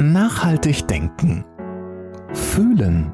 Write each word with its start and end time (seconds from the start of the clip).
Nachhaltig 0.00 0.88
denken. 0.88 1.44
Fühlen. 2.32 3.12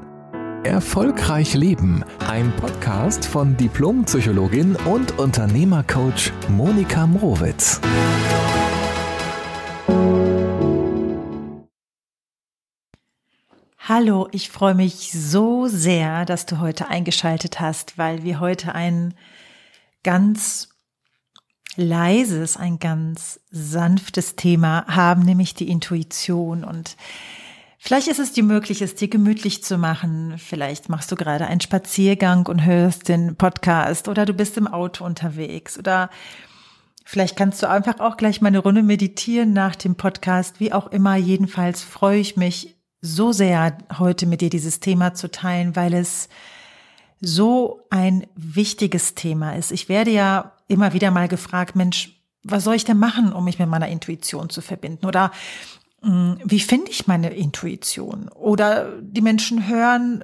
Erfolgreich 0.63 1.53
leben. 1.53 2.03
Ein 2.27 2.51
Podcast 2.55 3.23
von 3.23 3.55
Diplompsychologin 3.55 4.75
und 4.87 5.19
Unternehmercoach 5.19 6.31
Monika 6.49 7.05
Mrowitz. 7.05 7.79
Hallo, 13.77 14.27
ich 14.31 14.49
freue 14.49 14.73
mich 14.73 15.11
so 15.11 15.67
sehr, 15.67 16.25
dass 16.25 16.47
du 16.47 16.59
heute 16.59 16.87
eingeschaltet 16.87 17.59
hast, 17.59 17.99
weil 17.99 18.23
wir 18.23 18.39
heute 18.39 18.73
ein 18.73 19.13
ganz 20.03 20.70
leises, 21.75 22.57
ein 22.57 22.79
ganz 22.79 23.39
sanftes 23.49 24.35
Thema 24.35 24.85
haben, 24.87 25.23
nämlich 25.23 25.53
die 25.53 25.69
Intuition. 25.69 26.63
Und 26.63 26.97
vielleicht 27.79 28.07
ist 28.07 28.19
es 28.19 28.33
dir 28.33 28.43
möglich, 28.43 28.81
es 28.81 28.95
dir 28.95 29.07
gemütlich 29.07 29.63
zu 29.63 29.77
machen. 29.77 30.35
Vielleicht 30.37 30.89
machst 30.89 31.11
du 31.11 31.15
gerade 31.15 31.47
einen 31.47 31.61
Spaziergang 31.61 32.45
und 32.47 32.65
hörst 32.65 33.09
den 33.09 33.35
Podcast 33.35 34.07
oder 34.07 34.25
du 34.25 34.33
bist 34.33 34.57
im 34.57 34.67
Auto 34.67 35.05
unterwegs 35.05 35.77
oder 35.77 36.09
vielleicht 37.05 37.37
kannst 37.37 37.63
du 37.63 37.69
einfach 37.69 37.99
auch 37.99 38.17
gleich 38.17 38.41
mal 38.41 38.49
eine 38.49 38.59
Runde 38.59 38.83
meditieren 38.83 39.53
nach 39.53 39.75
dem 39.75 39.95
Podcast. 39.95 40.59
Wie 40.59 40.73
auch 40.73 40.87
immer, 40.87 41.15
jedenfalls 41.15 41.83
freue 41.83 42.19
ich 42.19 42.37
mich 42.37 42.77
so 43.01 43.31
sehr, 43.31 43.77
heute 43.97 44.27
mit 44.27 44.41
dir 44.41 44.49
dieses 44.49 44.79
Thema 44.79 45.13
zu 45.15 45.31
teilen, 45.31 45.75
weil 45.75 45.93
es 45.93 46.29
so 47.19 47.81
ein 47.89 48.27
wichtiges 48.35 49.15
Thema 49.15 49.55
ist. 49.55 49.71
Ich 49.71 49.89
werde 49.89 50.11
ja 50.11 50.53
immer 50.71 50.93
wieder 50.93 51.11
mal 51.11 51.27
gefragt, 51.27 51.75
Mensch, 51.75 52.21
was 52.43 52.63
soll 52.63 52.75
ich 52.75 52.85
denn 52.85 52.97
machen, 52.97 53.33
um 53.33 53.43
mich 53.43 53.59
mit 53.59 53.69
meiner 53.69 53.89
Intuition 53.89 54.49
zu 54.49 54.61
verbinden? 54.61 55.05
Oder 55.05 55.31
hm, 56.01 56.39
wie 56.43 56.59
finde 56.59 56.89
ich 56.89 57.07
meine 57.07 57.33
Intuition? 57.33 58.29
Oder 58.29 58.99
die 59.01 59.21
Menschen 59.21 59.67
hören, 59.67 60.23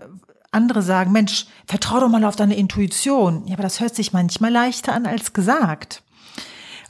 andere 0.52 0.81
sagen, 0.81 1.11
Mensch, 1.11 1.45
vertrau 1.66 1.99
doch 1.99 2.09
mal 2.09 2.23
auf 2.23 2.36
deine 2.36 2.55
Intuition. 2.55 3.45
Ja, 3.45 3.53
aber 3.53 3.63
das 3.63 3.80
hört 3.80 3.95
sich 3.95 4.13
manchmal 4.13 4.52
leichter 4.52 4.94
an 4.94 5.05
als 5.05 5.33
gesagt. 5.33 6.03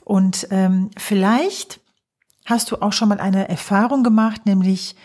Und 0.04 0.46
ähm, 0.50 0.90
vielleicht 0.96 1.80
hast 2.46 2.70
du 2.70 2.76
auch 2.76 2.92
schon 2.92 3.10
mal 3.10 3.20
eine 3.20 3.48
Erfahrung 3.48 4.02
gemacht, 4.02 4.46
nämlich 4.46 4.96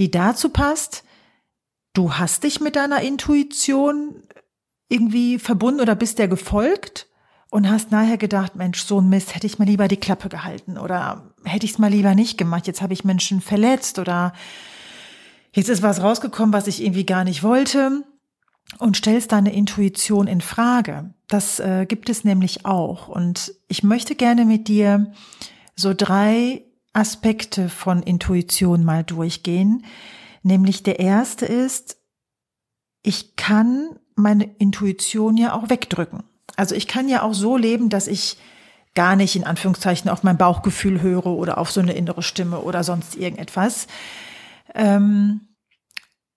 die 0.00 0.10
dazu 0.10 0.48
passt, 0.48 1.04
du 1.92 2.14
hast 2.14 2.42
dich 2.42 2.60
mit 2.60 2.74
deiner 2.74 3.00
Intuition 3.02 4.24
irgendwie 4.88 5.38
verbunden 5.38 5.80
oder 5.80 5.94
bist 5.94 6.18
der 6.18 6.26
gefolgt 6.26 7.06
und 7.54 7.70
hast 7.70 7.92
nachher 7.92 8.18
gedacht, 8.18 8.56
Mensch, 8.56 8.82
so 8.82 9.00
ein 9.00 9.08
Mist, 9.08 9.36
hätte 9.36 9.46
ich 9.46 9.60
mal 9.60 9.64
lieber 9.64 9.86
die 9.86 9.96
Klappe 9.96 10.28
gehalten 10.28 10.76
oder 10.76 11.30
hätte 11.44 11.64
ich 11.64 11.70
es 11.70 11.78
mal 11.78 11.88
lieber 11.88 12.16
nicht 12.16 12.36
gemacht, 12.36 12.66
jetzt 12.66 12.82
habe 12.82 12.92
ich 12.92 13.04
Menschen 13.04 13.40
verletzt 13.40 14.00
oder 14.00 14.32
jetzt 15.52 15.68
ist 15.68 15.80
was 15.80 16.02
rausgekommen, 16.02 16.52
was 16.52 16.66
ich 16.66 16.82
irgendwie 16.82 17.06
gar 17.06 17.22
nicht 17.22 17.44
wollte 17.44 18.02
und 18.80 18.96
stellst 18.96 19.30
deine 19.30 19.54
Intuition 19.54 20.26
in 20.26 20.40
Frage. 20.40 21.14
Das 21.28 21.60
äh, 21.60 21.86
gibt 21.86 22.08
es 22.08 22.24
nämlich 22.24 22.66
auch 22.66 23.06
und 23.06 23.54
ich 23.68 23.84
möchte 23.84 24.16
gerne 24.16 24.46
mit 24.46 24.66
dir 24.66 25.12
so 25.76 25.94
drei 25.94 26.64
Aspekte 26.92 27.68
von 27.68 28.02
Intuition 28.02 28.82
mal 28.82 29.04
durchgehen. 29.04 29.84
Nämlich 30.42 30.82
der 30.82 30.98
erste 30.98 31.46
ist, 31.46 31.98
ich 33.04 33.36
kann 33.36 33.90
meine 34.16 34.42
Intuition 34.58 35.36
ja 35.36 35.52
auch 35.52 35.70
wegdrücken. 35.70 36.24
Also 36.56 36.74
ich 36.74 36.86
kann 36.86 37.08
ja 37.08 37.22
auch 37.22 37.34
so 37.34 37.56
leben, 37.56 37.88
dass 37.88 38.06
ich 38.06 38.36
gar 38.94 39.16
nicht 39.16 39.34
in 39.34 39.44
Anführungszeichen 39.44 40.08
auf 40.08 40.22
mein 40.22 40.38
Bauchgefühl 40.38 41.02
höre 41.02 41.26
oder 41.26 41.58
auf 41.58 41.70
so 41.70 41.80
eine 41.80 41.94
innere 41.94 42.22
Stimme 42.22 42.60
oder 42.60 42.84
sonst 42.84 43.16
irgendetwas, 43.16 43.86
ähm, 44.74 45.48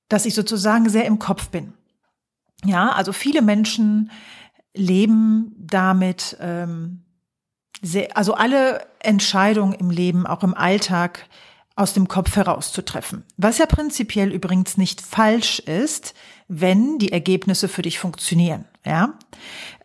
dass 0.10 0.26
ich 0.26 0.34
sozusagen 0.34 0.90
sehr 0.90 1.06
im 1.06 1.20
Kopf 1.20 1.50
bin. 1.50 1.74
Ja, 2.66 2.92
also 2.92 3.14
viele 3.14 3.42
Menschen 3.42 4.12
leben 4.74 5.54
damit, 5.58 6.38
ähm, 6.40 7.04
sehr, 7.82 8.18
also 8.18 8.34
alle 8.34 8.88
Entscheidungen 9.00 9.74
im 9.74 9.92
Leben, 9.92 10.26
auch 10.26 10.44
im 10.44 10.56
Alltag, 10.56 11.28
aus 11.76 11.94
dem 11.94 12.08
Kopf 12.08 12.36
herauszutreffen. 12.36 13.24
Was 13.38 13.60
ja 13.60 13.68
prinzipiell 13.68 14.34
übrigens 14.34 14.78
nicht 14.78 15.00
falsch 15.00 15.60
ist, 15.60 16.16
wenn 16.48 16.98
die 16.98 17.12
Ergebnisse 17.12 17.68
für 17.68 17.84
dich 17.84 18.00
funktionieren. 18.00 18.66
Ja, 18.84 19.14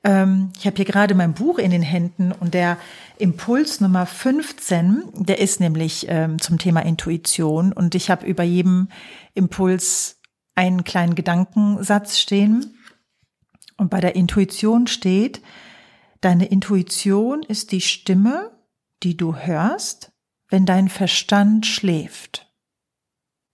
ähm, 0.04 0.52
ich 0.58 0.66
habe 0.66 0.76
hier 0.76 0.84
gerade 0.84 1.14
mein 1.14 1.34
Buch 1.34 1.58
in 1.58 1.70
den 1.70 1.82
Händen 1.82 2.32
und 2.32 2.54
der 2.54 2.76
Impuls 3.18 3.80
Nummer 3.80 4.06
15, 4.06 5.04
der 5.14 5.38
ist 5.38 5.60
nämlich 5.60 6.06
ähm, 6.08 6.40
zum 6.40 6.58
Thema 6.58 6.80
Intuition 6.80 7.72
und 7.72 7.94
ich 7.94 8.10
habe 8.10 8.26
über 8.26 8.42
jedem 8.42 8.88
Impuls 9.34 10.20
einen 10.54 10.84
kleinen 10.84 11.14
Gedankensatz 11.14 12.18
stehen 12.18 12.78
und 13.76 13.90
bei 13.90 14.00
der 14.00 14.16
Intuition 14.16 14.86
steht, 14.86 15.40
deine 16.20 16.46
Intuition 16.46 17.42
ist 17.42 17.72
die 17.72 17.80
Stimme, 17.80 18.50
die 19.02 19.16
du 19.16 19.36
hörst, 19.36 20.12
wenn 20.48 20.66
dein 20.66 20.88
Verstand 20.88 21.66
schläft. 21.66 22.52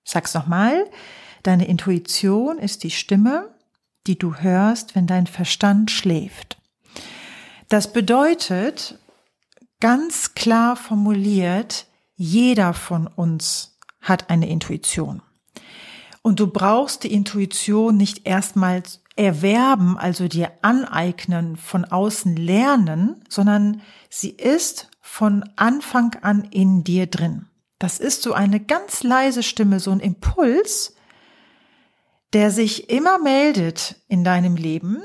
Sag's 0.04 0.34
nochmal. 0.34 0.84
Deine 1.42 1.68
Intuition 1.68 2.58
ist 2.58 2.82
die 2.82 2.90
Stimme, 2.90 3.54
die 4.08 4.18
du 4.18 4.34
hörst, 4.34 4.94
wenn 4.94 5.06
dein 5.06 5.26
Verstand 5.26 5.90
schläft. 5.90 6.58
Das 7.68 7.92
bedeutet, 7.92 8.98
ganz 9.80 10.34
klar 10.34 10.74
formuliert, 10.74 11.86
jeder 12.16 12.74
von 12.74 13.06
uns 13.06 13.78
hat 14.00 14.30
eine 14.30 14.48
Intuition. 14.48 15.22
Und 16.22 16.40
du 16.40 16.48
brauchst 16.48 17.04
die 17.04 17.12
Intuition 17.12 17.96
nicht 17.96 18.26
erstmals 18.26 19.02
erwerben, 19.16 19.98
also 19.98 20.28
dir 20.28 20.52
aneignen, 20.62 21.56
von 21.56 21.84
außen 21.84 22.36
lernen, 22.36 23.22
sondern 23.28 23.82
sie 24.08 24.30
ist 24.30 24.90
von 25.00 25.48
Anfang 25.56 26.16
an 26.22 26.44
in 26.44 26.84
dir 26.84 27.06
drin. 27.06 27.46
Das 27.78 27.98
ist 27.98 28.22
so 28.22 28.32
eine 28.32 28.60
ganz 28.60 29.02
leise 29.02 29.42
Stimme, 29.42 29.80
so 29.80 29.90
ein 29.90 30.00
Impuls, 30.00 30.94
der 32.32 32.50
sich 32.50 32.90
immer 32.90 33.18
meldet 33.18 33.96
in 34.08 34.24
deinem 34.24 34.56
Leben. 34.56 35.02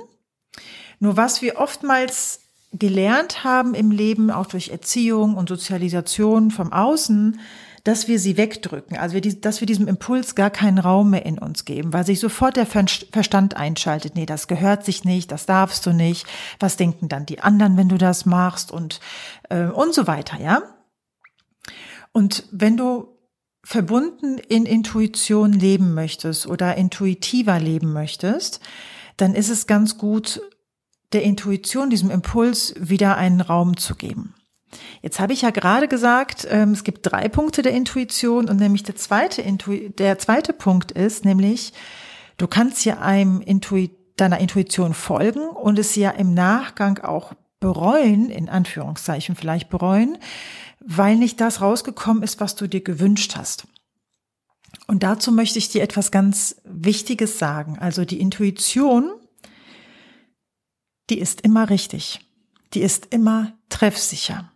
Nur 0.99 1.17
was 1.17 1.41
wir 1.41 1.57
oftmals 1.57 2.41
gelernt 2.71 3.43
haben 3.43 3.73
im 3.73 3.91
Leben, 3.91 4.31
auch 4.31 4.47
durch 4.47 4.69
Erziehung 4.69 5.35
und 5.35 5.47
Sozialisation 5.47 6.51
vom 6.51 6.73
Außen, 6.73 7.39
dass 7.83 8.07
wir 8.07 8.17
sie 8.17 8.37
wegdrücken, 8.37 8.97
also 8.97 9.19
dass 9.19 9.59
wir 9.59 9.65
diesem 9.65 9.89
Impuls 9.89 10.35
gar 10.35 10.49
keinen 10.49 10.79
Raum 10.79 11.09
mehr 11.09 11.25
in 11.25 11.37
uns 11.37 11.65
geben, 11.65 11.91
weil 11.91 12.05
sich 12.05 12.19
sofort 12.19 12.55
der 12.55 12.65
Verstand 12.65 13.57
einschaltet. 13.57 14.15
Nee, 14.15 14.25
das 14.25 14.47
gehört 14.47 14.85
sich 14.85 15.03
nicht, 15.03 15.31
das 15.31 15.45
darfst 15.45 15.85
du 15.85 15.91
nicht. 15.91 16.25
Was 16.59 16.77
denken 16.77 17.09
dann 17.09 17.25
die 17.25 17.41
anderen, 17.41 17.75
wenn 17.75 17.89
du 17.89 17.97
das 17.97 18.25
machst 18.25 18.71
und 18.71 19.01
äh, 19.49 19.65
und 19.65 19.93
so 19.93 20.07
weiter, 20.07 20.39
ja? 20.39 20.61
Und 22.13 22.45
wenn 22.51 22.77
du 22.77 23.12
verbunden 23.63 24.37
in 24.37 24.65
Intuition 24.65 25.53
leben 25.53 25.93
möchtest 25.93 26.47
oder 26.47 26.75
intuitiver 26.75 27.59
leben 27.59 27.93
möchtest, 27.93 28.59
dann 29.17 29.35
ist 29.35 29.49
es 29.49 29.67
ganz 29.67 29.97
gut, 29.97 30.41
der 31.13 31.23
Intuition, 31.23 31.89
diesem 31.89 32.09
Impuls 32.09 32.73
wieder 32.77 33.17
einen 33.17 33.41
Raum 33.41 33.77
zu 33.77 33.95
geben. 33.95 34.33
Jetzt 35.01 35.19
habe 35.19 35.33
ich 35.33 35.43
ja 35.43 35.51
gerade 35.51 35.87
gesagt, 35.87 36.47
ähm, 36.49 36.71
es 36.71 36.83
gibt 36.83 36.99
drei 37.03 37.29
Punkte 37.29 37.61
der 37.61 37.73
Intuition 37.73 38.49
und 38.49 38.59
nämlich 38.59 38.83
der 38.83 38.95
zweite, 38.95 39.41
Intu 39.41 39.89
der 39.89 40.17
zweite 40.17 40.53
Punkt 40.53 40.91
ist 40.91 41.25
nämlich, 41.25 41.73
du 42.37 42.47
kannst 42.47 42.83
ja 42.83 42.99
einem 42.99 43.41
Intuit 43.41 43.91
deiner 44.17 44.39
Intuition 44.39 44.93
folgen 44.93 45.47
und 45.47 45.77
es 45.77 45.95
ja 45.95 46.09
im 46.09 46.33
Nachgang 46.33 46.99
auch 46.99 47.33
bereuen, 47.59 48.29
in 48.29 48.49
Anführungszeichen 48.49 49.35
vielleicht 49.35 49.69
bereuen, 49.69 50.17
weil 50.85 51.15
nicht 51.15 51.39
das 51.39 51.61
rausgekommen 51.61 52.23
ist, 52.23 52.39
was 52.39 52.55
du 52.55 52.67
dir 52.67 52.81
gewünscht 52.81 53.35
hast. 53.35 53.67
Und 54.87 55.03
dazu 55.03 55.31
möchte 55.31 55.59
ich 55.59 55.69
dir 55.69 55.81
etwas 55.81 56.11
ganz 56.11 56.61
Wichtiges 56.65 57.39
sagen. 57.39 57.77
Also 57.79 58.05
die 58.05 58.19
Intuition, 58.19 59.11
die 61.09 61.19
ist 61.19 61.41
immer 61.41 61.69
richtig. 61.69 62.19
Die 62.73 62.81
ist 62.81 63.07
immer 63.13 63.53
treffsicher. 63.69 64.51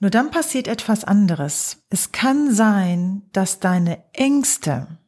Nur 0.00 0.10
dann 0.10 0.30
passiert 0.30 0.68
etwas 0.68 1.04
anderes. 1.04 1.84
Es 1.90 2.12
kann 2.12 2.52
sein, 2.54 3.22
dass 3.32 3.60
deine 3.60 4.04
Ängste, 4.12 4.98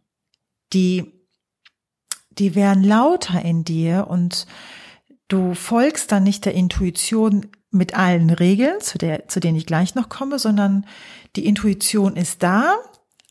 die, 0.72 1.12
die 2.30 2.54
werden 2.54 2.82
lauter 2.82 3.42
in 3.42 3.64
dir 3.64 4.06
und 4.08 4.46
du 5.28 5.54
folgst 5.54 6.10
dann 6.10 6.24
nicht 6.24 6.44
der 6.44 6.54
Intuition 6.54 7.46
mit 7.70 7.94
allen 7.94 8.30
Regeln, 8.30 8.80
zu, 8.80 8.98
der, 8.98 9.28
zu 9.28 9.40
denen 9.40 9.56
ich 9.56 9.66
gleich 9.66 9.94
noch 9.94 10.08
komme, 10.08 10.38
sondern 10.38 10.86
die 11.36 11.46
Intuition 11.46 12.16
ist 12.16 12.42
da, 12.42 12.74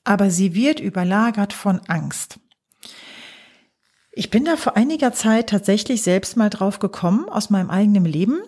aber 0.04 0.30
sie 0.32 0.56
wird 0.56 0.80
überlagert 0.80 1.54
von 1.54 1.82
Angst. 1.88 2.40
Ich 4.12 4.30
bin 4.30 4.46
da 4.46 4.56
vor 4.56 4.76
einiger 4.76 5.14
Zeit 5.14 5.50
tatsächlich 5.50 6.02
selbst 6.02 6.38
mal 6.38 6.50
drauf 6.50 6.80
gekommen 6.80 7.30
aus 7.30 7.50
meinem 7.50 7.70
eigenen 7.70 8.06
Leben 8.06 8.40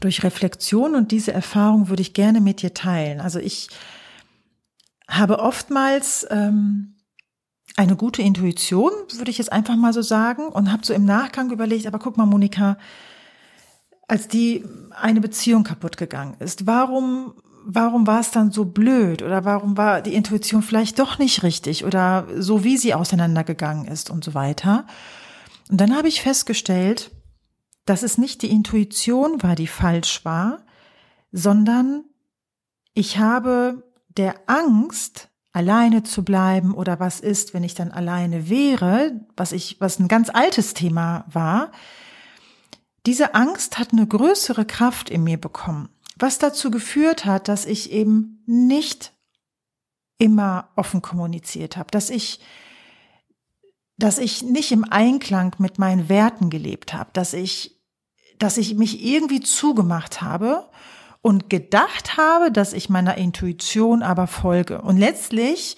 durch 0.00 0.22
Reflexion 0.22 0.94
und 0.94 1.10
diese 1.10 1.32
Erfahrung 1.32 1.88
würde 1.88 2.02
ich 2.02 2.14
gerne 2.14 2.40
mit 2.40 2.62
dir 2.62 2.74
teilen. 2.74 3.20
Also 3.20 3.38
ich 3.38 3.68
habe 5.08 5.40
oftmals 5.40 6.26
ähm, 6.30 6.96
eine 7.76 7.96
gute 7.96 8.22
Intuition, 8.22 8.90
würde 9.14 9.30
ich 9.30 9.38
jetzt 9.38 9.52
einfach 9.52 9.76
mal 9.76 9.92
so 9.92 10.02
sagen, 10.02 10.48
und 10.48 10.72
habe 10.72 10.84
so 10.84 10.94
im 10.94 11.04
Nachgang 11.04 11.50
überlegt, 11.50 11.86
aber 11.86 11.98
guck 11.98 12.16
mal, 12.16 12.26
Monika, 12.26 12.76
als 14.12 14.28
die 14.28 14.62
eine 14.90 15.22
Beziehung 15.22 15.64
kaputt 15.64 15.96
gegangen 15.96 16.36
ist, 16.38 16.66
warum 16.66 17.32
warum 17.64 18.06
war 18.06 18.20
es 18.20 18.30
dann 18.30 18.50
so 18.50 18.66
blöd 18.66 19.22
oder 19.22 19.46
warum 19.46 19.78
war 19.78 20.02
die 20.02 20.14
Intuition 20.14 20.62
vielleicht 20.62 20.98
doch 20.98 21.18
nicht 21.18 21.42
richtig 21.42 21.86
oder 21.86 22.26
so 22.36 22.62
wie 22.62 22.76
sie 22.76 22.92
auseinandergegangen 22.92 23.86
ist 23.86 24.10
und 24.10 24.22
so 24.22 24.34
weiter. 24.34 24.84
Und 25.70 25.80
dann 25.80 25.96
habe 25.96 26.08
ich 26.08 26.20
festgestellt, 26.20 27.10
dass 27.86 28.02
es 28.02 28.18
nicht 28.18 28.42
die 28.42 28.50
Intuition 28.50 29.42
war, 29.42 29.54
die 29.54 29.68
falsch 29.68 30.24
war, 30.24 30.66
sondern 31.30 32.04
ich 32.92 33.18
habe 33.18 33.82
der 34.08 34.34
Angst, 34.46 35.30
alleine 35.54 36.02
zu 36.02 36.24
bleiben 36.24 36.74
oder 36.74 37.00
was 37.00 37.20
ist, 37.20 37.54
wenn 37.54 37.64
ich 37.64 37.74
dann 37.74 37.92
alleine 37.92 38.50
wäre, 38.50 39.20
was 39.36 39.52
ich, 39.52 39.76
was 39.80 39.98
ein 40.00 40.08
ganz 40.08 40.28
altes 40.28 40.74
Thema 40.74 41.24
war, 41.32 41.70
diese 43.06 43.34
Angst 43.34 43.78
hat 43.78 43.92
eine 43.92 44.06
größere 44.06 44.64
Kraft 44.64 45.10
in 45.10 45.24
mir 45.24 45.38
bekommen, 45.38 45.88
was 46.16 46.38
dazu 46.38 46.70
geführt 46.70 47.24
hat, 47.24 47.48
dass 47.48 47.64
ich 47.64 47.90
eben 47.90 48.42
nicht 48.46 49.12
immer 50.18 50.70
offen 50.76 51.02
kommuniziert 51.02 51.76
habe, 51.76 51.90
dass 51.90 52.10
ich 52.10 52.40
dass 53.98 54.18
ich 54.18 54.42
nicht 54.42 54.72
im 54.72 54.84
Einklang 54.84 55.54
mit 55.58 55.78
meinen 55.78 56.08
Werten 56.08 56.50
gelebt 56.50 56.94
habe, 56.94 57.10
dass 57.12 57.34
ich 57.34 57.80
dass 58.38 58.56
ich 58.56 58.74
mich 58.74 59.04
irgendwie 59.04 59.40
zugemacht 59.40 60.22
habe 60.22 60.68
und 61.20 61.48
gedacht 61.48 62.16
habe, 62.16 62.50
dass 62.50 62.72
ich 62.72 62.88
meiner 62.88 63.16
Intuition 63.16 64.02
aber 64.02 64.26
folge. 64.26 64.82
Und 64.82 64.96
letztlich 64.96 65.76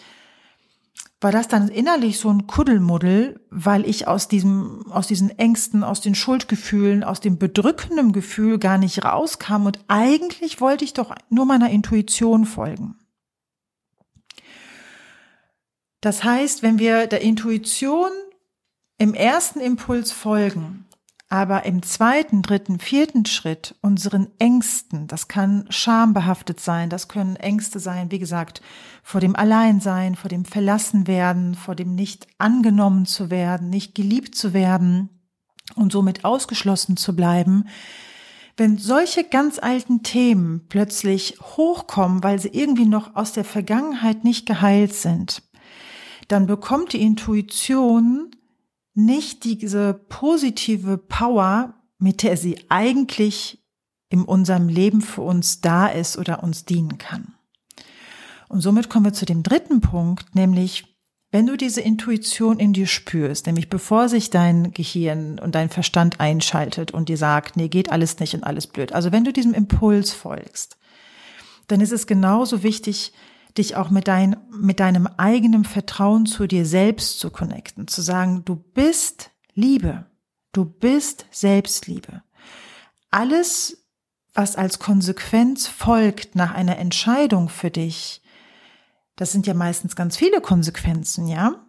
war 1.20 1.32
das 1.32 1.48
dann 1.48 1.68
innerlich 1.68 2.18
so 2.18 2.28
ein 2.28 2.46
Kuddelmuddel, 2.46 3.40
weil 3.50 3.88
ich 3.88 4.06
aus 4.06 4.28
diesem, 4.28 4.90
aus 4.90 5.06
diesen 5.06 5.30
Ängsten, 5.38 5.82
aus 5.82 6.00
den 6.00 6.14
Schuldgefühlen, 6.14 7.02
aus 7.02 7.20
dem 7.20 7.38
bedrückenden 7.38 8.12
Gefühl 8.12 8.58
gar 8.58 8.78
nicht 8.78 9.04
rauskam 9.04 9.66
und 9.66 9.78
eigentlich 9.88 10.60
wollte 10.60 10.84
ich 10.84 10.92
doch 10.92 11.14
nur 11.30 11.46
meiner 11.46 11.70
Intuition 11.70 12.44
folgen. 12.44 12.98
Das 16.00 16.22
heißt, 16.22 16.62
wenn 16.62 16.78
wir 16.78 17.06
der 17.06 17.22
Intuition 17.22 18.10
im 18.98 19.14
ersten 19.14 19.60
Impuls 19.60 20.12
folgen, 20.12 20.84
aber 21.28 21.64
im 21.64 21.82
zweiten, 21.82 22.42
dritten, 22.42 22.78
vierten 22.78 23.24
Schritt 23.26 23.74
unseren 23.80 24.28
Ängsten, 24.38 25.06
das 25.06 25.26
kann 25.26 25.66
schambehaftet 25.70 26.60
sein, 26.60 26.90
das 26.90 27.08
können 27.08 27.36
Ängste 27.36 27.80
sein, 27.80 28.10
wie 28.10 28.18
gesagt, 28.18 28.60
vor 29.02 29.20
dem 29.20 29.34
Alleinsein, 29.34 30.14
vor 30.16 30.28
dem 30.28 30.44
Verlassenwerden, 30.44 31.54
vor 31.54 31.74
dem 31.74 31.94
nicht 31.94 32.26
angenommen 32.38 33.06
zu 33.06 33.30
werden, 33.30 33.70
nicht 33.70 33.94
geliebt 33.94 34.34
zu 34.34 34.52
werden 34.52 35.08
und 35.74 35.92
somit 35.92 36.24
ausgeschlossen 36.24 36.96
zu 36.96 37.16
bleiben. 37.16 37.64
Wenn 38.56 38.78
solche 38.78 39.24
ganz 39.24 39.58
alten 39.58 40.02
Themen 40.02 40.66
plötzlich 40.68 41.38
hochkommen, 41.40 42.22
weil 42.22 42.38
sie 42.38 42.50
irgendwie 42.50 42.86
noch 42.86 43.16
aus 43.16 43.32
der 43.32 43.44
Vergangenheit 43.44 44.22
nicht 44.22 44.46
geheilt 44.46 44.94
sind, 44.94 45.42
dann 46.28 46.46
bekommt 46.46 46.92
die 46.92 47.02
Intuition 47.02 48.30
nicht 48.94 49.44
diese 49.44 49.94
positive 49.94 50.98
Power, 50.98 51.74
mit 51.98 52.22
der 52.22 52.36
sie 52.36 52.58
eigentlich 52.68 53.64
in 54.08 54.22
unserem 54.22 54.68
Leben 54.68 55.00
für 55.00 55.22
uns 55.22 55.60
da 55.60 55.88
ist 55.88 56.16
oder 56.16 56.42
uns 56.42 56.64
dienen 56.64 56.98
kann. 56.98 57.34
Und 58.48 58.60
somit 58.60 58.88
kommen 58.88 59.06
wir 59.06 59.12
zu 59.12 59.26
dem 59.26 59.42
dritten 59.42 59.80
Punkt, 59.80 60.34
nämlich 60.34 60.94
wenn 61.32 61.48
du 61.48 61.56
diese 61.56 61.80
Intuition 61.80 62.60
in 62.60 62.72
dir 62.72 62.86
spürst, 62.86 63.46
nämlich 63.46 63.68
bevor 63.68 64.08
sich 64.08 64.30
dein 64.30 64.70
Gehirn 64.70 65.40
und 65.40 65.56
dein 65.56 65.68
Verstand 65.68 66.20
einschaltet 66.20 66.92
und 66.92 67.08
dir 67.08 67.16
sagt, 67.16 67.56
nee, 67.56 67.66
geht 67.66 67.90
alles 67.90 68.20
nicht 68.20 68.34
und 68.34 68.44
alles 68.44 68.68
blöd. 68.68 68.92
Also 68.92 69.10
wenn 69.10 69.24
du 69.24 69.32
diesem 69.32 69.52
Impuls 69.52 70.12
folgst, 70.12 70.76
dann 71.66 71.80
ist 71.80 71.90
es 71.90 72.06
genauso 72.06 72.62
wichtig, 72.62 73.12
dich 73.56 73.76
auch 73.76 73.90
mit, 73.90 74.08
dein, 74.08 74.36
mit 74.50 74.80
deinem 74.80 75.06
eigenen 75.06 75.64
Vertrauen 75.64 76.26
zu 76.26 76.46
dir 76.46 76.66
selbst 76.66 77.20
zu 77.20 77.30
connecten, 77.30 77.86
zu 77.86 78.02
sagen, 78.02 78.44
du 78.44 78.56
bist 78.56 79.30
Liebe, 79.54 80.06
du 80.52 80.64
bist 80.64 81.26
Selbstliebe. 81.30 82.22
Alles, 83.10 83.86
was 84.32 84.56
als 84.56 84.80
Konsequenz 84.80 85.68
folgt 85.68 86.34
nach 86.34 86.52
einer 86.52 86.78
Entscheidung 86.78 87.48
für 87.48 87.70
dich, 87.70 88.22
das 89.16 89.30
sind 89.30 89.46
ja 89.46 89.54
meistens 89.54 89.94
ganz 89.94 90.16
viele 90.16 90.40
Konsequenzen, 90.40 91.28
ja? 91.28 91.64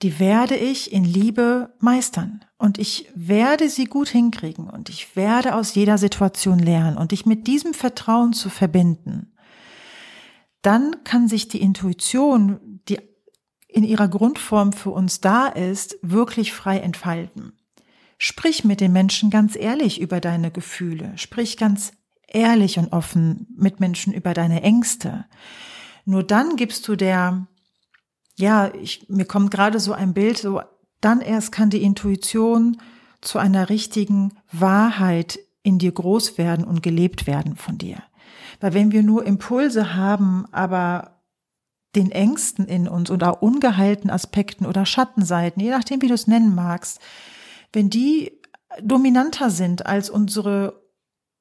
Die 0.00 0.18
werde 0.18 0.56
ich 0.56 0.92
in 0.92 1.04
Liebe 1.04 1.74
meistern 1.78 2.44
und 2.56 2.78
ich 2.78 3.08
werde 3.14 3.68
sie 3.68 3.84
gut 3.84 4.08
hinkriegen 4.08 4.68
und 4.68 4.88
ich 4.88 5.14
werde 5.14 5.54
aus 5.54 5.74
jeder 5.74 5.96
Situation 5.96 6.58
lernen 6.58 6.96
und 6.96 7.12
dich 7.12 7.24
mit 7.24 7.46
diesem 7.46 7.72
Vertrauen 7.72 8.32
zu 8.32 8.48
verbinden 8.48 9.31
dann 10.62 11.04
kann 11.04 11.28
sich 11.28 11.48
die 11.48 11.60
Intuition, 11.60 12.80
die 12.88 12.98
in 13.68 13.84
ihrer 13.84 14.08
Grundform 14.08 14.72
für 14.72 14.90
uns 14.90 15.20
da 15.20 15.46
ist, 15.46 15.98
wirklich 16.02 16.52
frei 16.52 16.78
entfalten. 16.78 17.52
Sprich 18.18 18.64
mit 18.64 18.80
den 18.80 18.92
Menschen 18.92 19.30
ganz 19.30 19.56
ehrlich 19.56 20.00
über 20.00 20.20
deine 20.20 20.50
Gefühle. 20.50 21.12
Sprich 21.16 21.56
ganz 21.56 21.92
ehrlich 22.28 22.78
und 22.78 22.92
offen 22.92 23.48
mit 23.56 23.80
Menschen 23.80 24.12
über 24.12 24.34
deine 24.34 24.62
Ängste. 24.62 25.24
Nur 26.04 26.22
dann 26.22 26.56
gibst 26.56 26.86
du 26.86 26.96
der, 26.96 27.46
ja, 28.36 28.72
ich, 28.74 29.08
mir 29.08 29.24
kommt 29.24 29.50
gerade 29.50 29.80
so 29.80 29.92
ein 29.92 30.14
Bild, 30.14 30.38
so, 30.38 30.60
dann 31.00 31.20
erst 31.20 31.52
kann 31.52 31.70
die 31.70 31.82
Intuition 31.82 32.76
zu 33.20 33.38
einer 33.38 33.68
richtigen 33.68 34.34
Wahrheit 34.52 35.38
in 35.62 35.78
dir 35.78 35.92
groß 35.92 36.38
werden 36.38 36.64
und 36.64 36.82
gelebt 36.82 37.26
werden 37.26 37.56
von 37.56 37.78
dir. 37.78 38.02
Weil 38.62 38.74
wenn 38.74 38.92
wir 38.92 39.02
nur 39.02 39.26
Impulse 39.26 39.96
haben, 39.96 40.46
aber 40.52 41.20
den 41.96 42.12
Ängsten 42.12 42.66
in 42.66 42.86
uns 42.86 43.10
oder 43.10 43.42
ungeheilten 43.42 44.08
Aspekten 44.08 44.66
oder 44.66 44.86
Schattenseiten, 44.86 45.60
je 45.60 45.70
nachdem, 45.70 46.00
wie 46.00 46.06
du 46.06 46.14
es 46.14 46.28
nennen 46.28 46.54
magst, 46.54 47.00
wenn 47.72 47.90
die 47.90 48.40
dominanter 48.80 49.50
sind 49.50 49.84
als 49.84 50.08
unsere, 50.10 50.80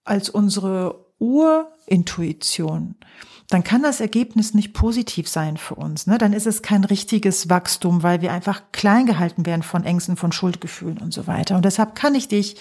als 0.04 0.30
unsere 0.30 1.14
Urintuition, 1.20 2.96
dann 3.50 3.64
kann 3.64 3.84
das 3.84 4.02
Ergebnis 4.02 4.56
nicht 4.56 4.74
positiv 4.74 5.30
sein 5.30 5.58
für 5.58 5.76
uns. 5.76 6.08
Ne? 6.08 6.18
Dann 6.18 6.34
ist 6.34 6.48
es 6.48 6.64
kein 6.64 6.84
richtiges 6.84 7.52
Wachstum, 7.52 8.02
weil 8.02 8.22
wir 8.22 8.34
einfach 8.34 8.64
klein 8.72 9.06
gehalten 9.06 9.46
werden 9.46 9.62
von 9.62 9.84
Ängsten, 9.84 10.18
von 10.18 10.32
Schuldgefühlen 10.32 10.98
und 10.98 11.14
so 11.14 11.28
weiter. 11.28 11.56
Und 11.56 11.66
deshalb 11.66 11.94
kann 11.94 12.16
ich 12.16 12.30
dich 12.30 12.56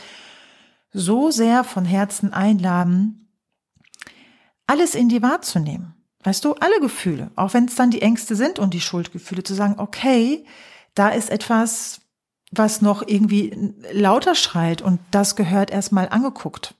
so 0.92 1.30
sehr 1.30 1.64
von 1.64 1.87
Herzen 1.87 2.34
einladen, 2.34 3.20
alles 4.70 4.94
in 4.94 5.08
dir 5.08 5.20
wahrzunehmen. 5.20 5.96
Weißt 6.22 6.44
du, 6.44 6.54
alle 6.54 6.78
Gefühle, 6.80 7.32
auch 7.34 7.54
wenn 7.54 7.64
es 7.64 7.74
dann 7.74 7.90
die 7.90 8.02
Ängste 8.02 8.36
sind 8.36 8.60
und 8.60 8.72
die 8.72 8.80
Schuldgefühle, 8.80 9.42
zu 9.42 9.54
sagen, 9.54 9.74
okay, 9.78 10.44
da 10.94 11.08
ist 11.08 11.28
etwas, 11.28 12.02
was 12.52 12.80
noch 12.80 13.02
irgendwie 13.04 13.74
lauter 13.92 14.36
schreit 14.36 14.80
und 14.80 15.00
das 15.10 15.34
gehört 15.34 15.72
erstmal 15.72 16.08
angeguckt. 16.08 16.76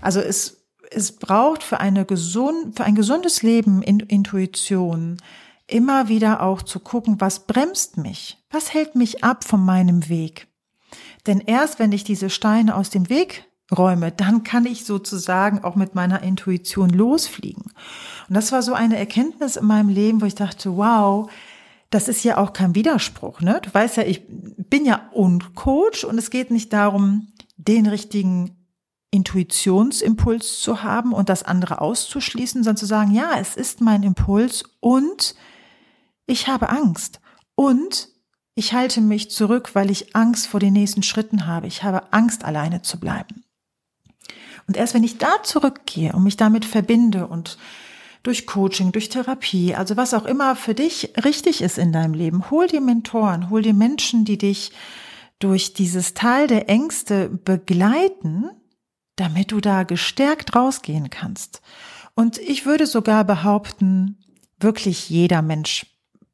Also 0.00 0.18
es, 0.20 0.66
es 0.90 1.12
braucht 1.12 1.62
für 1.62 1.78
eine 1.78 2.06
gesund, 2.06 2.76
für 2.76 2.84
ein 2.84 2.96
gesundes 2.96 3.42
Leben 3.42 3.82
in 3.82 4.00
Intuition 4.00 5.18
immer 5.68 6.08
wieder 6.08 6.42
auch 6.42 6.62
zu 6.62 6.80
gucken, 6.80 7.20
was 7.20 7.46
bremst 7.46 7.98
mich? 7.98 8.38
Was 8.50 8.74
hält 8.74 8.96
mich 8.96 9.22
ab 9.22 9.44
von 9.44 9.64
meinem 9.64 10.08
Weg? 10.08 10.48
Denn 11.26 11.38
erst 11.38 11.78
wenn 11.78 11.92
ich 11.92 12.02
diese 12.02 12.30
Steine 12.30 12.74
aus 12.74 12.90
dem 12.90 13.08
Weg 13.08 13.45
räume, 13.76 14.12
dann 14.12 14.44
kann 14.44 14.66
ich 14.66 14.84
sozusagen 14.84 15.64
auch 15.64 15.74
mit 15.74 15.94
meiner 15.94 16.22
Intuition 16.22 16.90
losfliegen. 16.90 17.64
Und 18.28 18.34
das 18.34 18.52
war 18.52 18.62
so 18.62 18.74
eine 18.74 18.96
Erkenntnis 18.96 19.56
in 19.56 19.66
meinem 19.66 19.88
Leben, 19.88 20.20
wo 20.20 20.26
ich 20.26 20.34
dachte, 20.34 20.76
wow, 20.76 21.30
das 21.90 22.08
ist 22.08 22.24
ja 22.24 22.38
auch 22.38 22.52
kein 22.52 22.74
Widerspruch. 22.74 23.40
Ne? 23.40 23.60
Du 23.62 23.72
weißt 23.72 23.96
ja, 23.96 24.04
ich 24.04 24.22
bin 24.28 24.84
ja 24.84 25.08
Uncoach 25.12 26.04
und 26.04 26.18
es 26.18 26.30
geht 26.30 26.50
nicht 26.50 26.72
darum, 26.72 27.28
den 27.56 27.86
richtigen 27.86 28.56
Intuitionsimpuls 29.10 30.60
zu 30.60 30.82
haben 30.82 31.12
und 31.12 31.28
das 31.28 31.42
andere 31.42 31.80
auszuschließen, 31.80 32.62
sondern 32.62 32.76
zu 32.76 32.86
sagen, 32.86 33.12
ja, 33.12 33.32
es 33.38 33.56
ist 33.56 33.80
mein 33.80 34.02
Impuls 34.02 34.64
und 34.80 35.34
ich 36.26 36.48
habe 36.48 36.68
Angst 36.68 37.20
und 37.54 38.08
ich 38.54 38.72
halte 38.72 39.00
mich 39.00 39.30
zurück, 39.30 39.74
weil 39.74 39.90
ich 39.90 40.16
Angst 40.16 40.48
vor 40.48 40.60
den 40.60 40.72
nächsten 40.72 41.02
Schritten 41.02 41.46
habe. 41.46 41.66
Ich 41.66 41.82
habe 41.82 42.12
Angst, 42.12 42.44
alleine 42.44 42.82
zu 42.82 42.98
bleiben. 42.98 43.45
Und 44.66 44.76
erst 44.76 44.94
wenn 44.94 45.04
ich 45.04 45.18
da 45.18 45.42
zurückgehe 45.42 46.12
und 46.12 46.24
mich 46.24 46.36
damit 46.36 46.64
verbinde 46.64 47.26
und 47.26 47.58
durch 48.22 48.46
Coaching, 48.46 48.90
durch 48.90 49.08
Therapie, 49.08 49.74
also 49.74 49.96
was 49.96 50.12
auch 50.12 50.24
immer 50.24 50.56
für 50.56 50.74
dich 50.74 51.12
richtig 51.24 51.62
ist 51.62 51.78
in 51.78 51.92
deinem 51.92 52.14
Leben, 52.14 52.50
hol 52.50 52.66
dir 52.66 52.80
Mentoren, 52.80 53.50
hol 53.50 53.62
dir 53.62 53.74
Menschen, 53.74 54.24
die 54.24 54.38
dich 54.38 54.72
durch 55.38 55.74
dieses 55.74 56.14
Teil 56.14 56.48
der 56.48 56.68
Ängste 56.68 57.28
begleiten, 57.28 58.50
damit 59.14 59.52
du 59.52 59.60
da 59.60 59.84
gestärkt 59.84 60.56
rausgehen 60.56 61.10
kannst. 61.10 61.62
Und 62.14 62.38
ich 62.38 62.66
würde 62.66 62.86
sogar 62.86 63.24
behaupten, 63.24 64.18
wirklich 64.58 65.08
jeder 65.08 65.42
Mensch 65.42 65.86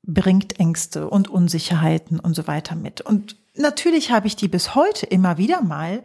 bringt 0.05 0.59
Ängste 0.59 1.09
und 1.11 1.29
Unsicherheiten 1.29 2.19
und 2.21 2.35
so 2.35 2.47
weiter 2.47 2.75
mit. 2.75 3.01
Und 3.01 3.37
natürlich 3.55 4.11
habe 4.11 4.27
ich 4.27 4.37
die 4.37 4.49
bis 4.49 4.75
heute 4.75 5.07
immer 5.07 5.39
wieder 5.39 5.63
mal, 5.63 6.03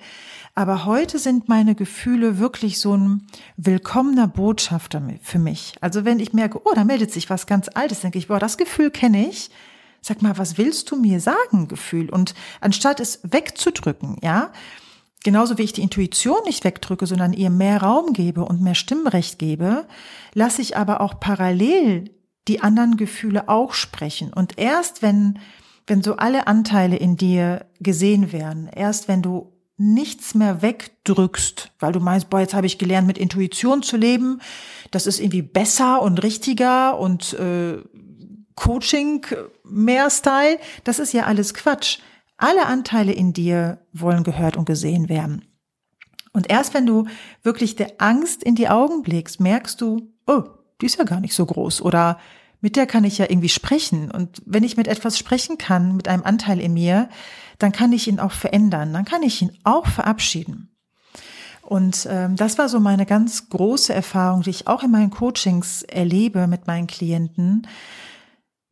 aber 0.57 0.85
heute 0.85 1.19
sind 1.19 1.47
meine 1.47 1.75
Gefühle 1.75 2.39
wirklich 2.39 2.79
so 2.79 2.97
ein 2.97 3.27
willkommener 3.57 4.27
Botschafter 4.27 5.03
für 5.21 5.37
mich. 5.37 5.75
Also 5.81 6.03
wenn 6.03 6.19
ich 6.19 6.33
merke, 6.33 6.59
oh, 6.65 6.71
da 6.73 6.83
meldet 6.83 7.11
sich 7.11 7.29
was 7.29 7.45
ganz 7.45 7.69
Altes, 7.71 7.99
denke 7.99 8.17
ich, 8.17 8.27
boah, 8.27 8.39
das 8.39 8.57
Gefühl 8.57 8.89
kenne 8.89 9.29
ich. 9.29 9.51
Sag 10.01 10.23
mal, 10.23 10.35
was 10.39 10.57
willst 10.57 10.89
du 10.89 10.95
mir 10.95 11.19
sagen, 11.19 11.67
Gefühl? 11.67 12.09
Und 12.09 12.33
anstatt 12.59 12.99
es 12.99 13.19
wegzudrücken, 13.21 14.17
ja, 14.23 14.51
genauso 15.23 15.59
wie 15.59 15.63
ich 15.63 15.73
die 15.73 15.83
Intuition 15.83 16.39
nicht 16.45 16.63
wegdrücke, 16.63 17.05
sondern 17.05 17.33
ihr 17.33 17.51
mehr 17.51 17.83
Raum 17.83 18.13
gebe 18.13 18.43
und 18.43 18.59
mehr 18.59 18.73
Stimmrecht 18.73 19.37
gebe, 19.37 19.85
lasse 20.33 20.63
ich 20.63 20.75
aber 20.75 21.01
auch 21.01 21.19
parallel 21.19 22.09
die 22.47 22.61
anderen 22.61 22.97
Gefühle 22.97 23.47
auch 23.47 23.73
sprechen. 23.73 24.33
Und 24.33 24.57
erst 24.57 25.03
wenn, 25.03 25.37
wenn 25.85 26.01
so 26.01 26.15
alle 26.15 26.47
Anteile 26.47 26.95
in 26.95 27.15
dir 27.15 27.67
gesehen 27.79 28.31
werden, 28.31 28.67
erst 28.73 29.07
wenn 29.07 29.21
du 29.21 29.53
nichts 29.77 30.33
mehr 30.33 30.61
wegdrückst, 30.61 31.71
weil 31.79 31.91
du 31.91 31.99
meinst, 31.99 32.29
boah, 32.29 32.39
jetzt 32.39 32.55
habe 32.55 32.65
ich 32.65 32.79
gelernt, 32.79 33.07
mit 33.07 33.17
Intuition 33.17 33.83
zu 33.83 33.95
leben, 33.95 34.41
das 34.91 35.05
ist 35.05 35.19
irgendwie 35.19 35.43
besser 35.43 36.01
und 36.01 36.23
richtiger 36.23 36.99
und 36.99 37.33
äh, 37.33 37.77
Coaching 38.55 39.25
mehr 39.63 40.09
Style, 40.09 40.57
das 40.83 40.97
ist 40.97 41.13
ja 41.13 41.25
alles 41.25 41.53
Quatsch. 41.53 41.99
Alle 42.37 42.65
Anteile 42.65 43.13
in 43.13 43.33
dir 43.33 43.79
wollen 43.93 44.23
gehört 44.23 44.57
und 44.57 44.65
gesehen 44.65 45.09
werden. 45.09 45.45
Und 46.33 46.49
erst 46.49 46.73
wenn 46.73 46.85
du 46.85 47.05
wirklich 47.41 47.75
der 47.75 47.93
Angst 47.99 48.43
in 48.43 48.55
die 48.55 48.69
Augen 48.69 49.01
blickst, 49.01 49.39
merkst 49.39 49.81
du, 49.81 50.11
oh, 50.27 50.43
die 50.81 50.85
ist 50.85 50.97
ja 50.97 51.03
gar 51.03 51.19
nicht 51.19 51.33
so 51.33 51.45
groß 51.45 51.81
oder 51.81 52.19
mit 52.61 52.75
der 52.75 52.87
kann 52.87 53.03
ich 53.03 53.17
ja 53.17 53.29
irgendwie 53.29 53.49
sprechen. 53.49 54.11
Und 54.11 54.41
wenn 54.45 54.63
ich 54.63 54.77
mit 54.77 54.87
etwas 54.87 55.17
sprechen 55.17 55.57
kann, 55.57 55.95
mit 55.95 56.07
einem 56.07 56.23
Anteil 56.23 56.59
in 56.59 56.73
mir, 56.73 57.09
dann 57.59 57.71
kann 57.71 57.91
ich 57.93 58.07
ihn 58.07 58.19
auch 58.19 58.31
verändern, 58.31 58.93
dann 58.93 59.05
kann 59.05 59.23
ich 59.23 59.41
ihn 59.41 59.57
auch 59.63 59.87
verabschieden. 59.87 60.69
Und 61.61 62.07
ähm, 62.09 62.37
das 62.37 62.57
war 62.57 62.69
so 62.69 62.79
meine 62.79 63.05
ganz 63.05 63.49
große 63.49 63.93
Erfahrung, 63.93 64.41
die 64.41 64.51
ich 64.51 64.67
auch 64.67 64.83
in 64.83 64.91
meinen 64.91 65.09
Coachings 65.09 65.83
erlebe 65.83 66.47
mit 66.47 66.65
meinen 66.65 66.87
Klienten, 66.87 67.67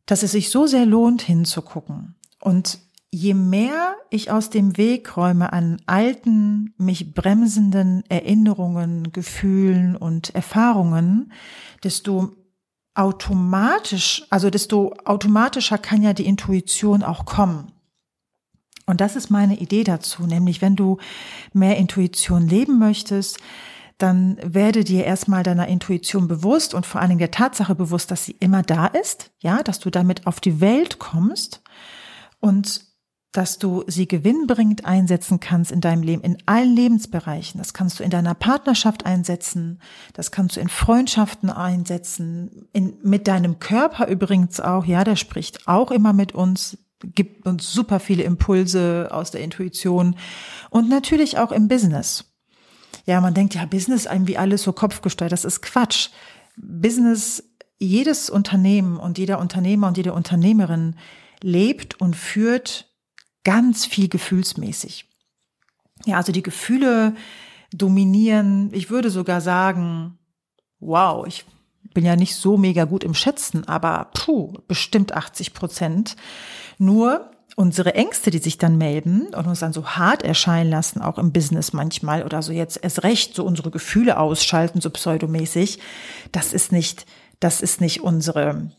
dass 0.06 0.22
es 0.22 0.32
sich 0.32 0.50
so 0.50 0.66
sehr 0.66 0.86
lohnt, 0.86 1.20
hinzugucken. 1.20 2.14
Und 2.40 2.78
je 3.10 3.34
mehr 3.34 3.96
ich 4.10 4.30
aus 4.30 4.50
dem 4.50 4.78
Weg 4.78 5.16
räume 5.16 5.52
an 5.52 5.82
alten, 5.86 6.74
mich 6.78 7.12
bremsenden 7.12 8.02
Erinnerungen, 8.08 9.12
Gefühlen 9.12 9.96
und 9.96 10.34
Erfahrungen, 10.34 11.32
desto 11.84 12.34
automatisch, 12.96 14.24
also 14.30 14.50
desto 14.50 14.94
automatischer 15.04 15.78
kann 15.78 16.02
ja 16.02 16.12
die 16.12 16.26
Intuition 16.26 17.02
auch 17.02 17.24
kommen. 17.26 17.72
Und 18.86 19.00
das 19.00 19.16
ist 19.16 19.30
meine 19.30 19.58
Idee 19.58 19.84
dazu, 19.84 20.22
nämlich 20.22 20.62
wenn 20.62 20.76
du 20.76 20.98
mehr 21.52 21.76
Intuition 21.76 22.48
leben 22.48 22.78
möchtest, 22.78 23.38
dann 23.98 24.38
werde 24.42 24.84
dir 24.84 25.04
erstmal 25.04 25.42
deiner 25.42 25.68
Intuition 25.68 26.28
bewusst 26.28 26.74
und 26.74 26.86
vor 26.86 27.00
allen 27.00 27.10
Dingen 27.10 27.18
der 27.18 27.30
Tatsache 27.30 27.74
bewusst, 27.74 28.10
dass 28.10 28.24
sie 28.24 28.36
immer 28.40 28.62
da 28.62 28.86
ist, 28.86 29.30
ja, 29.40 29.62
dass 29.62 29.78
du 29.78 29.90
damit 29.90 30.26
auf 30.26 30.40
die 30.40 30.60
Welt 30.60 30.98
kommst 30.98 31.62
und 32.40 32.85
dass 33.36 33.58
du 33.58 33.84
sie 33.86 34.08
gewinnbringend 34.08 34.86
einsetzen 34.86 35.40
kannst 35.40 35.70
in 35.70 35.82
deinem 35.82 36.02
Leben, 36.02 36.22
in 36.22 36.38
allen 36.46 36.74
Lebensbereichen. 36.74 37.58
Das 37.58 37.74
kannst 37.74 38.00
du 38.00 38.04
in 38.04 38.08
deiner 38.08 38.34
Partnerschaft 38.34 39.04
einsetzen, 39.04 39.78
das 40.14 40.30
kannst 40.30 40.56
du 40.56 40.60
in 40.60 40.70
Freundschaften 40.70 41.50
einsetzen, 41.50 42.66
in, 42.72 42.94
mit 43.02 43.28
deinem 43.28 43.58
Körper 43.58 44.08
übrigens 44.08 44.58
auch, 44.60 44.86
ja, 44.86 45.04
der 45.04 45.16
spricht 45.16 45.68
auch 45.68 45.90
immer 45.90 46.14
mit 46.14 46.32
uns, 46.32 46.78
gibt 47.14 47.46
uns 47.46 47.70
super 47.70 48.00
viele 48.00 48.22
Impulse 48.22 49.08
aus 49.10 49.32
der 49.32 49.42
Intuition 49.42 50.16
und 50.70 50.88
natürlich 50.88 51.36
auch 51.36 51.52
im 51.52 51.68
Business. 51.68 52.24
Ja, 53.04 53.20
man 53.20 53.34
denkt 53.34 53.54
ja, 53.54 53.66
Business 53.66 54.06
irgendwie 54.06 54.38
alles 54.38 54.62
so 54.62 54.72
kopfgesteuert, 54.72 55.32
das 55.32 55.44
ist 55.44 55.60
Quatsch. 55.60 56.08
Business, 56.56 57.44
jedes 57.78 58.30
Unternehmen 58.30 58.96
und 58.96 59.18
jeder 59.18 59.38
Unternehmer 59.40 59.88
und 59.88 59.98
jede 59.98 60.14
Unternehmerin 60.14 60.96
lebt 61.42 62.00
und 62.00 62.16
führt 62.16 62.85
ganz 63.46 63.86
viel 63.86 64.08
gefühlsmäßig. 64.08 65.08
Ja, 66.04 66.16
also 66.16 66.32
die 66.32 66.42
Gefühle 66.42 67.14
dominieren. 67.72 68.70
Ich 68.72 68.90
würde 68.90 69.08
sogar 69.08 69.40
sagen, 69.40 70.18
wow, 70.80 71.24
ich 71.28 71.44
bin 71.94 72.04
ja 72.04 72.16
nicht 72.16 72.34
so 72.34 72.56
mega 72.56 72.84
gut 72.84 73.04
im 73.04 73.14
Schätzen, 73.14 73.66
aber 73.68 74.10
puh, 74.12 74.52
bestimmt 74.66 75.14
80 75.14 75.54
Prozent. 75.54 76.16
Nur 76.78 77.30
unsere 77.54 77.94
Ängste, 77.94 78.32
die 78.32 78.38
sich 78.38 78.58
dann 78.58 78.78
melden 78.78 79.28
und 79.32 79.46
uns 79.46 79.60
dann 79.60 79.72
so 79.72 79.86
hart 79.90 80.24
erscheinen 80.24 80.68
lassen, 80.68 81.00
auch 81.00 81.16
im 81.16 81.30
Business 81.30 81.72
manchmal 81.72 82.24
oder 82.24 82.42
so 82.42 82.50
jetzt 82.52 82.80
erst 82.82 83.04
recht 83.04 83.36
so 83.36 83.44
unsere 83.44 83.70
Gefühle 83.70 84.18
ausschalten, 84.18 84.80
so 84.80 84.90
pseudomäßig, 84.90 85.78
das 86.32 86.52
ist 86.52 86.72
nicht, 86.72 87.06
das 87.38 87.62
ist 87.62 87.80
nicht 87.80 88.02
unsere 88.02 88.72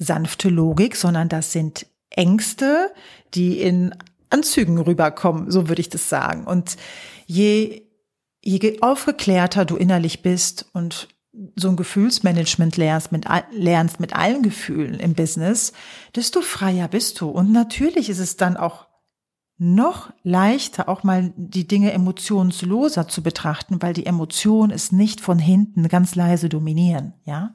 sanfte 0.00 0.48
Logik, 0.48 0.96
sondern 0.96 1.28
das 1.28 1.52
sind 1.52 1.86
Ängste, 2.16 2.92
die 3.34 3.60
in 3.60 3.94
Anzügen 4.30 4.78
rüberkommen, 4.78 5.50
so 5.50 5.68
würde 5.68 5.80
ich 5.80 5.88
das 5.88 6.08
sagen. 6.08 6.44
Und 6.44 6.76
je, 7.26 7.82
je 8.42 8.80
aufgeklärter 8.80 9.64
du 9.64 9.76
innerlich 9.76 10.22
bist 10.22 10.66
und 10.72 11.08
so 11.56 11.68
ein 11.68 11.76
Gefühlsmanagement 11.76 12.76
lernst 12.76 13.12
mit, 13.12 13.26
lernst 13.52 14.00
mit 14.00 14.14
allen 14.14 14.42
Gefühlen 14.42 15.00
im 15.00 15.14
Business, 15.14 15.72
desto 16.14 16.42
freier 16.42 16.88
bist 16.88 17.20
du. 17.20 17.28
Und 17.30 17.52
natürlich 17.52 18.10
ist 18.10 18.18
es 18.18 18.36
dann 18.36 18.56
auch 18.56 18.86
noch 19.58 20.12
leichter, 20.24 20.88
auch 20.88 21.04
mal 21.04 21.32
die 21.36 21.68
Dinge 21.68 21.92
emotionsloser 21.92 23.08
zu 23.08 23.22
betrachten, 23.22 23.80
weil 23.80 23.94
die 23.94 24.06
Emotion 24.06 24.70
ist 24.70 24.92
nicht 24.92 25.20
von 25.20 25.38
hinten 25.38 25.88
ganz 25.88 26.14
leise 26.14 26.48
dominieren, 26.48 27.14
ja. 27.24 27.54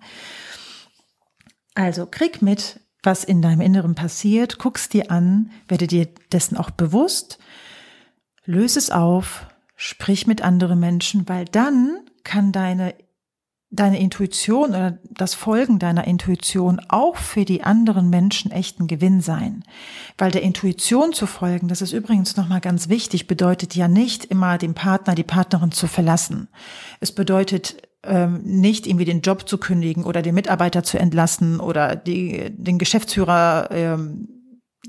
Also 1.75 2.07
krieg 2.07 2.41
mit, 2.41 2.79
was 3.07 3.23
in 3.23 3.41
deinem 3.41 3.61
Inneren 3.61 3.95
passiert, 3.95 4.59
guckst 4.59 4.91
dir 4.91 5.11
an, 5.11 5.49
werde 5.69 5.87
dir 5.87 6.09
dessen 6.33 6.57
auch 6.57 6.69
bewusst, 6.69 7.39
löse 8.43 8.77
es 8.77 8.91
auf, 8.91 9.47
sprich 9.77 10.27
mit 10.27 10.41
anderen 10.41 10.77
Menschen, 10.81 11.27
weil 11.29 11.45
dann 11.45 12.01
kann 12.25 12.51
deine 12.51 12.93
deine 13.69 13.99
Intuition 13.99 14.69
oder 14.69 14.97
das 15.03 15.33
Folgen 15.33 15.77
deiner 15.77 16.05
Intuition 16.05 16.79
auch 16.87 17.17
für 17.17 17.43
die 17.43 17.63
anderen 17.63 18.09
Menschen 18.09 18.49
echten 18.51 18.87
Gewinn 18.87 19.19
sein. 19.19 19.63
Weil 20.17 20.31
der 20.31 20.41
Intuition 20.41 21.11
zu 21.11 21.27
folgen, 21.27 21.67
das 21.67 21.81
ist 21.81 21.91
übrigens 21.91 22.37
nochmal 22.37 22.61
ganz 22.61 22.87
wichtig, 22.87 23.27
bedeutet 23.27 23.75
ja 23.75 23.89
nicht 23.89 24.23
immer 24.25 24.57
den 24.57 24.73
Partner, 24.73 25.15
die 25.15 25.23
Partnerin 25.23 25.73
zu 25.73 25.87
verlassen. 25.87 26.47
Es 27.01 27.11
bedeutet 27.11 27.86
ähm, 28.07 28.41
nicht 28.43 28.87
irgendwie 28.87 29.05
den 29.05 29.21
Job 29.21 29.47
zu 29.47 29.57
kündigen 29.57 30.03
oder 30.03 30.21
den 30.21 30.35
Mitarbeiter 30.35 30.83
zu 30.83 30.97
entlassen 30.97 31.59
oder 31.59 31.95
die, 31.95 32.49
den 32.51 32.77
Geschäftsführer 32.77 33.69
ähm, 33.71 34.27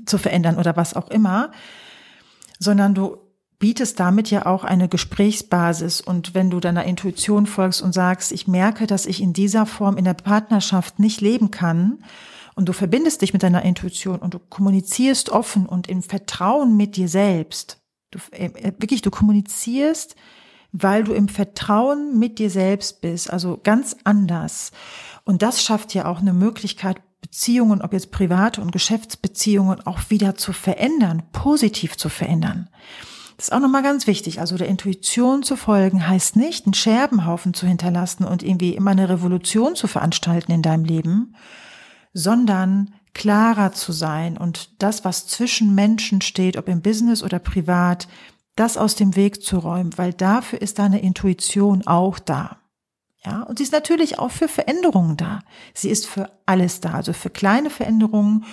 zu 0.05 0.17
verändern 0.17 0.57
oder 0.57 0.75
was 0.75 0.95
auch 0.95 1.09
immer, 1.09 1.51
sondern 2.59 2.93
du 2.93 3.17
bietest 3.59 3.99
damit 3.99 4.31
ja 4.31 4.45
auch 4.45 4.63
eine 4.63 4.87
Gesprächsbasis. 4.87 6.01
Und 6.01 6.33
wenn 6.33 6.49
du 6.49 6.59
deiner 6.59 6.85
Intuition 6.85 7.45
folgst 7.45 7.81
und 7.81 7.93
sagst, 7.93 8.31
ich 8.31 8.47
merke, 8.47 8.87
dass 8.87 9.05
ich 9.05 9.21
in 9.21 9.33
dieser 9.33 9.65
Form 9.65 9.97
in 9.97 10.05
der 10.05 10.13
Partnerschaft 10.13 10.99
nicht 10.99 11.21
leben 11.21 11.51
kann, 11.51 11.99
und 12.59 12.65
du 12.65 12.73
verbindest 12.73 13.21
dich 13.21 13.31
mit 13.31 13.41
deiner 13.41 13.63
Intuition 13.63 14.19
und 14.19 14.33
du 14.33 14.39
kommunizierst 14.39 15.29
offen 15.29 15.65
und 15.65 15.87
im 15.87 16.03
Vertrauen 16.03 16.75
mit 16.75 16.97
dir 16.97 17.07
selbst. 17.07 17.81
Du, 18.11 18.19
äh, 18.31 18.73
wirklich, 18.79 19.01
du 19.01 19.11
kommunizierst 19.11 20.17
weil 20.71 21.03
du 21.03 21.13
im 21.13 21.27
Vertrauen 21.27 22.19
mit 22.19 22.39
dir 22.39 22.49
selbst 22.49 23.01
bist, 23.01 23.31
also 23.31 23.59
ganz 23.63 23.95
anders. 24.03 24.71
Und 25.23 25.41
das 25.41 25.63
schafft 25.63 25.93
ja 25.93 26.05
auch 26.05 26.19
eine 26.19 26.33
Möglichkeit, 26.33 26.97
Beziehungen, 27.21 27.81
ob 27.81 27.93
jetzt 27.93 28.11
private 28.11 28.61
und 28.61 28.71
Geschäftsbeziehungen, 28.71 29.85
auch 29.85 29.99
wieder 30.09 30.35
zu 30.35 30.53
verändern, 30.53 31.23
positiv 31.31 31.97
zu 31.97 32.09
verändern. 32.09 32.69
Das 33.37 33.47
ist 33.47 33.53
auch 33.53 33.59
nochmal 33.59 33.83
ganz 33.83 34.07
wichtig. 34.07 34.41
Also 34.41 34.57
der 34.57 34.67
Intuition 34.67 35.43
zu 35.43 35.55
folgen 35.55 36.07
heißt 36.07 36.35
nicht, 36.35 36.65
einen 36.65 36.73
Scherbenhaufen 36.73 37.53
zu 37.53 37.67
hinterlassen 37.67 38.25
und 38.25 38.43
irgendwie 38.43 38.75
immer 38.75 38.91
eine 38.91 39.07
Revolution 39.09 39.75
zu 39.75 39.87
veranstalten 39.87 40.51
in 40.51 40.61
deinem 40.61 40.83
Leben, 40.83 41.35
sondern 42.13 42.93
klarer 43.13 43.71
zu 43.71 43.91
sein 43.91 44.37
und 44.37 44.81
das, 44.81 45.05
was 45.05 45.27
zwischen 45.27 45.73
Menschen 45.73 46.21
steht, 46.21 46.57
ob 46.57 46.67
im 46.67 46.81
Business 46.81 47.23
oder 47.23 47.39
privat, 47.39 48.07
das 48.59 48.77
aus 48.77 48.95
dem 48.95 49.15
Weg 49.15 49.41
zu 49.41 49.57
räumen, 49.59 49.97
weil 49.97 50.13
dafür 50.13 50.61
ist 50.61 50.79
deine 50.79 51.01
Intuition 51.01 51.87
auch 51.87 52.19
da. 52.19 52.57
Ja, 53.25 53.43
und 53.43 53.57
sie 53.57 53.63
ist 53.63 53.73
natürlich 53.73 54.19
auch 54.19 54.31
für 54.31 54.47
Veränderungen 54.47 55.17
da. 55.17 55.39
Sie 55.73 55.89
ist 55.89 56.07
für 56.07 56.31
alles 56.45 56.79
da, 56.79 56.93
also 56.93 57.13
für 57.13 57.29
kleine 57.29 57.69
Veränderungen. 57.69 58.45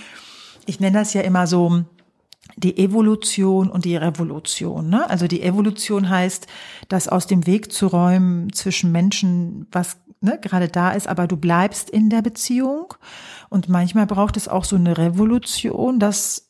Ich 0.67 0.81
nenne 0.81 0.99
das 0.99 1.15
ja 1.15 1.21
immer 1.23 1.47
so 1.47 1.85
die 2.57 2.79
Evolution 2.79 3.71
und 3.71 3.85
die 3.85 3.97
Revolution. 3.97 4.89
Ne? 4.89 5.09
Also 5.09 5.27
die 5.27 5.43
Evolution 5.43 6.09
heißt, 6.09 6.47
das 6.89 7.09
aus 7.09 7.27
dem 7.27 7.47
Weg 7.47 7.73
zu 7.73 7.87
räumen 7.87 8.53
zwischen 8.53 8.93
Menschen, 8.93 9.67
was 9.71 9.99
ne, 10.21 10.39
gerade 10.41 10.69
da 10.69 10.93
ist, 10.93 11.07
aber 11.09 11.27
du 11.27 11.37
bleibst 11.37 11.91
in 11.91 12.11
der 12.11 12.23
Beziehung. 12.23 12.95
Und 13.49 13.69
manchmal 13.69 14.07
braucht 14.07 14.37
es 14.37 14.49
auch 14.49 14.65
so 14.65 14.77
eine 14.77 14.99
Revolution, 14.99 15.99
dass 15.99 16.46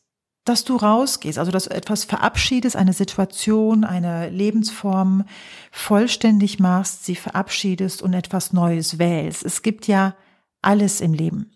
dass 0.49 0.63
du 0.63 0.75
rausgehst, 0.75 1.37
also 1.37 1.51
dass 1.51 1.65
du 1.65 1.75
etwas 1.75 2.03
verabschiedest, 2.03 2.75
eine 2.75 2.93
Situation, 2.93 3.83
eine 3.83 4.29
Lebensform 4.29 5.25
vollständig 5.71 6.59
machst, 6.59 7.05
sie 7.05 7.15
verabschiedest 7.15 8.01
und 8.01 8.13
etwas 8.13 8.53
Neues 8.53 8.99
wählst. 8.99 9.43
Es 9.43 9.61
gibt 9.61 9.87
ja 9.87 10.15
alles 10.61 11.01
im 11.01 11.13
Leben. 11.13 11.51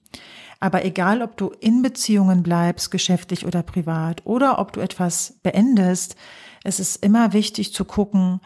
Aber 0.59 0.85
egal, 0.85 1.21
ob 1.21 1.37
du 1.37 1.49
in 1.59 1.81
Beziehungen 1.81 2.43
bleibst, 2.43 2.91
geschäftlich 2.91 3.45
oder 3.45 3.63
privat, 3.63 4.21
oder 4.25 4.59
ob 4.59 4.73
du 4.73 4.79
etwas 4.79 5.39
beendest, 5.41 6.15
es 6.63 6.79
ist 6.79 7.03
immer 7.03 7.33
wichtig 7.33 7.73
zu 7.73 7.83
gucken, 7.83 8.41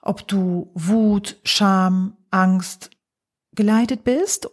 ob 0.00 0.28
du 0.28 0.70
Wut, 0.74 1.38
Scham, 1.42 2.16
Angst 2.30 2.90
geleitet 3.54 4.04
bist, 4.04 4.48